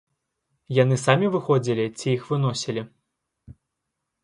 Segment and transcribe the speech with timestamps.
[0.83, 2.87] Яны самі выходзілі ці іх выносілі?